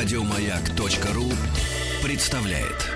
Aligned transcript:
Радиомаяк.ру 0.00 1.24
представляет. 2.06 2.86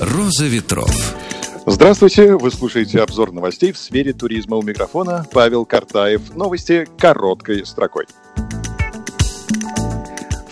Роза 0.00 0.44
ветров. 0.44 0.90
Здравствуйте, 1.64 2.36
вы 2.36 2.50
слушаете 2.50 3.00
обзор 3.00 3.32
новостей 3.32 3.72
в 3.72 3.78
сфере 3.78 4.12
туризма 4.12 4.58
у 4.58 4.62
микрофона 4.62 5.26
Павел 5.32 5.64
Картаев. 5.64 6.34
Новости 6.34 6.86
короткой 6.98 7.64
строкой. 7.64 8.04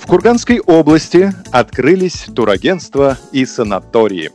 В 0.06 0.08
Курганской 0.08 0.60
области 0.60 1.32
открылись 1.50 2.26
турагентства 2.32 3.18
и 3.32 3.44
санатории. 3.44 4.30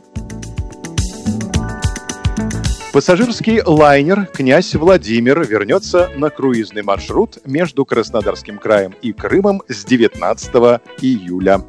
Пассажирский 2.92 3.62
лайнер 3.64 4.26
«Князь 4.26 4.74
Владимир» 4.74 5.46
вернется 5.46 6.10
на 6.14 6.28
круизный 6.28 6.82
маршрут 6.82 7.38
между 7.46 7.86
Краснодарским 7.86 8.58
краем 8.58 8.94
и 9.00 9.14
Крымом 9.14 9.62
с 9.66 9.86
19 9.86 10.54
июля. 11.00 11.62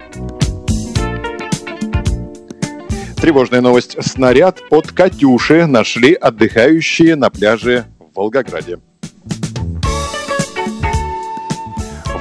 Тревожная 3.22 3.62
новость. 3.62 3.96
Снаряд 4.04 4.60
от 4.70 4.92
«Катюши» 4.92 5.66
нашли 5.66 6.14
отдыхающие 6.14 7.16
на 7.16 7.30
пляже 7.30 7.86
в 8.00 8.18
Волгограде. 8.18 8.80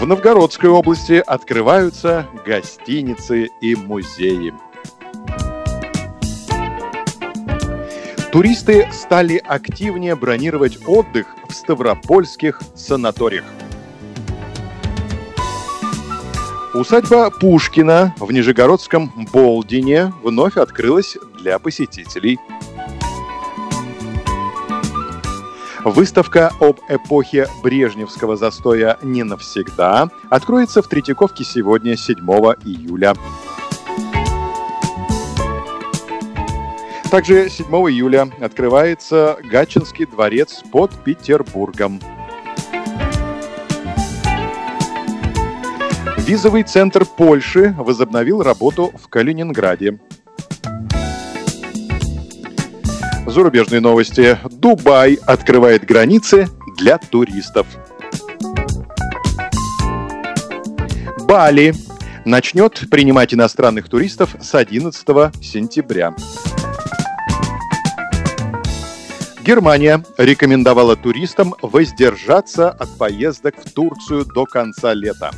В 0.02 0.04
Новгородской 0.04 0.68
области 0.68 1.22
открываются 1.24 2.26
гостиницы 2.44 3.48
и 3.60 3.76
музеи. 3.76 4.52
Туристы 8.32 8.88
стали 8.90 9.36
активнее 9.36 10.16
бронировать 10.16 10.76
отдых 10.88 11.28
в 11.48 11.54
ставропольских 11.54 12.60
санаториях. 12.74 13.44
Усадьба 16.74 17.30
Пушкина 17.30 18.12
в 18.18 18.32
Нижегородском 18.32 19.28
Болдине 19.32 20.12
вновь 20.24 20.56
открылась 20.56 21.16
для 21.38 21.60
посетителей– 21.60 22.40
Выставка 25.84 26.52
об 26.60 26.78
эпохе 26.88 27.48
Брежневского 27.60 28.36
застоя 28.36 28.98
не 29.02 29.24
навсегда 29.24 30.10
откроется 30.30 30.80
в 30.80 30.86
Третьяковке 30.86 31.42
сегодня, 31.42 31.96
7 31.96 32.18
июля. 32.64 33.14
Также 37.10 37.50
7 37.50 37.66
июля 37.66 38.30
открывается 38.40 39.36
Гатчинский 39.42 40.06
дворец 40.06 40.62
под 40.70 40.92
Петербургом. 41.02 42.00
Визовый 46.18 46.62
центр 46.62 47.04
Польши 47.04 47.74
возобновил 47.76 48.40
работу 48.42 48.92
в 49.02 49.08
Калининграде. 49.08 49.98
Зарубежные 53.32 53.80
новости. 53.80 54.38
Дубай 54.50 55.14
открывает 55.14 55.86
границы 55.86 56.50
для 56.76 56.98
туристов. 56.98 57.66
Бали 61.20 61.72
начнет 62.26 62.90
принимать 62.90 63.32
иностранных 63.32 63.88
туристов 63.88 64.36
с 64.38 64.54
11 64.54 65.06
сентября. 65.42 66.14
Германия 69.42 70.04
рекомендовала 70.18 70.94
туристам 70.94 71.54
воздержаться 71.62 72.68
от 72.68 72.98
поездок 72.98 73.54
в 73.64 73.72
Турцию 73.72 74.26
до 74.26 74.44
конца 74.44 74.92
лета. 74.92 75.30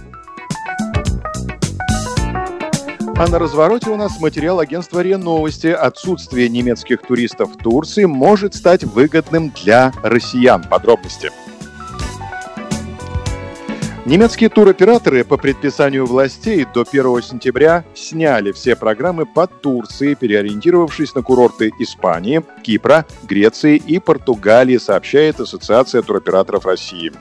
А 3.17 3.29
на 3.29 3.39
развороте 3.39 3.91
у 3.91 3.97
нас 3.97 4.19
материал 4.19 4.59
агентства 4.59 5.01
РИА 5.01 5.19
Новости. 5.19 5.69
Отсутствие 5.69 6.49
немецких 6.49 7.01
туристов 7.01 7.55
в 7.55 7.57
Турции 7.57 8.07
может 8.07 8.57
стать 8.57 8.83
выгодным 8.83 9.53
для 9.63 9.93
россиян. 10.03 10.65
Подробности. 10.69 11.31
Немецкие 14.05 14.51
туроператоры 14.51 15.23
по 15.25 15.37
предписанию 15.37 16.07
властей 16.07 16.67
до 16.75 16.85
1 16.91 17.23
сентября 17.23 17.85
сняли 17.95 18.51
все 18.51 18.75
программы 18.75 19.27
по 19.27 19.47
Турции, 19.47 20.15
переориентировавшись 20.15 21.15
на 21.15 21.23
курорты 21.23 21.71
Испании, 21.79 22.43
Кипра, 22.65 23.07
Греции 23.23 23.77
и 23.77 24.01
Португалии, 24.01 24.77
сообщает 24.77 25.39
Ассоциация 25.39 26.03
туроператоров 26.03 26.67
России. 26.67 27.13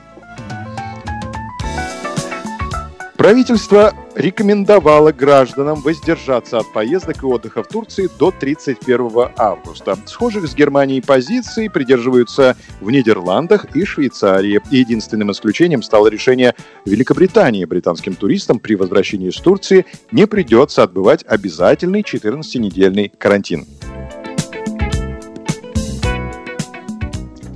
Правительство 3.16 3.94
рекомендовало 4.14 5.12
гражданам 5.12 5.80
воздержаться 5.80 6.58
от 6.58 6.72
поездок 6.72 7.22
и 7.22 7.26
отдыха 7.26 7.62
в 7.62 7.68
Турции 7.68 8.08
до 8.18 8.30
31 8.30 9.30
августа. 9.36 9.96
Схожих 10.06 10.46
с 10.46 10.54
Германией 10.54 11.00
позиций 11.00 11.70
придерживаются 11.70 12.56
в 12.80 12.90
Нидерландах 12.90 13.76
и 13.76 13.84
Швейцарии. 13.84 14.60
Единственным 14.70 15.32
исключением 15.32 15.82
стало 15.82 16.08
решение 16.08 16.54
Великобритании. 16.84 17.64
Британским 17.64 18.14
туристам 18.14 18.58
при 18.58 18.74
возвращении 18.74 19.28
из 19.28 19.36
Турции 19.36 19.86
не 20.10 20.26
придется 20.26 20.82
отбывать 20.82 21.24
обязательный 21.26 22.02
14-недельный 22.02 23.12
карантин. 23.18 23.66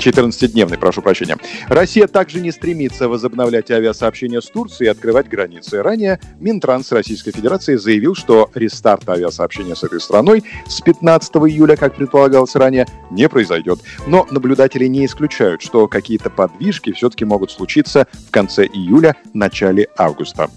14-дневный, 0.08 0.78
прошу 0.78 1.02
прощения. 1.02 1.36
Россия 1.68 2.06
также 2.06 2.40
не 2.40 2.50
стремится 2.50 3.08
возобновлять 3.08 3.70
авиасообщение 3.70 4.40
с 4.40 4.46
Турцией 4.46 4.88
и 4.88 4.90
открывать 4.90 5.28
границы. 5.28 5.82
Ранее 5.82 6.20
Минтранс 6.40 6.92
Российской 6.92 7.32
Федерации 7.32 7.76
заявил, 7.76 8.14
что 8.14 8.50
рестарт 8.54 9.08
авиасообщения 9.08 9.74
с 9.74 9.84
этой 9.84 10.00
страной 10.00 10.44
с 10.66 10.80
15 10.80 11.36
июля, 11.36 11.76
как 11.76 11.94
предполагалось 11.94 12.54
ранее, 12.54 12.86
не 13.10 13.28
произойдет. 13.28 13.80
Но 14.06 14.26
наблюдатели 14.30 14.86
не 14.86 15.06
исключают, 15.06 15.62
что 15.62 15.88
какие-то 15.88 16.30
подвижки 16.30 16.92
все-таки 16.92 17.24
могут 17.24 17.50
случиться 17.50 18.06
в 18.28 18.30
конце 18.30 18.64
июля, 18.66 19.16
начале 19.34 19.88
августа. 19.96 20.48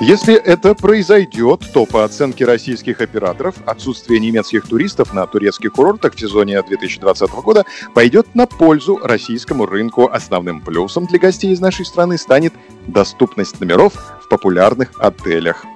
Если 0.00 0.34
это 0.34 0.74
произойдет, 0.74 1.60
то 1.74 1.84
по 1.84 2.04
оценке 2.04 2.46
российских 2.46 3.02
операторов 3.02 3.56
отсутствие 3.66 4.18
немецких 4.18 4.66
туристов 4.66 5.12
на 5.12 5.26
турецких 5.26 5.72
курортах 5.72 6.14
в 6.14 6.18
сезоне 6.18 6.62
2020 6.62 7.30
года 7.44 7.66
пойдет 7.94 8.34
на 8.34 8.46
пользу 8.46 8.96
российскому 8.96 9.66
рынку. 9.66 10.08
Основным 10.10 10.62
плюсом 10.62 11.04
для 11.04 11.18
гостей 11.18 11.52
из 11.52 11.60
нашей 11.60 11.84
страны 11.84 12.16
станет 12.16 12.54
доступность 12.86 13.60
номеров 13.60 13.92
в 14.24 14.28
популярных 14.30 14.90
отелях. 14.98 15.66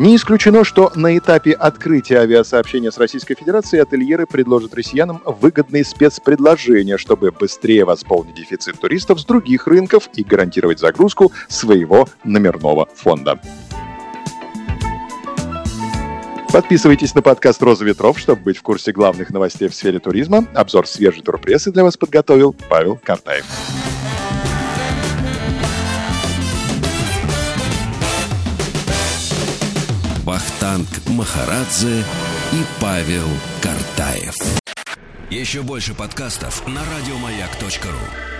Не 0.00 0.16
исключено, 0.16 0.64
что 0.64 0.90
на 0.94 1.18
этапе 1.18 1.52
открытия 1.52 2.20
авиасообщения 2.20 2.90
с 2.90 2.96
Российской 2.96 3.34
Федерацией 3.34 3.82
ательеры 3.82 4.24
предложат 4.24 4.72
россиянам 4.72 5.20
выгодные 5.26 5.84
спецпредложения, 5.84 6.96
чтобы 6.96 7.30
быстрее 7.32 7.84
восполнить 7.84 8.34
дефицит 8.34 8.80
туристов 8.80 9.20
с 9.20 9.26
других 9.26 9.66
рынков 9.66 10.08
и 10.14 10.24
гарантировать 10.24 10.78
загрузку 10.78 11.32
своего 11.48 12.08
номерного 12.24 12.88
фонда. 12.94 13.38
Подписывайтесь 16.50 17.14
на 17.14 17.20
подкаст 17.20 17.62
«Роза 17.62 17.84
ветров», 17.84 18.18
чтобы 18.18 18.40
быть 18.40 18.56
в 18.56 18.62
курсе 18.62 18.92
главных 18.92 19.28
новостей 19.28 19.68
в 19.68 19.74
сфере 19.74 19.98
туризма. 19.98 20.46
Обзор 20.54 20.86
свежей 20.86 21.20
турпрессы 21.20 21.72
для 21.72 21.84
вас 21.84 21.98
подготовил 21.98 22.56
Павел 22.70 22.98
Картаев. 23.04 23.44
Вахтанг 30.70 31.08
Махарадзе 31.08 32.04
и 32.52 32.64
Павел 32.80 33.26
Картаев. 33.60 34.34
Еще 35.28 35.62
больше 35.62 35.94
подкастов 35.94 36.64
на 36.68 36.80
радиомаяк.ру 36.84 38.39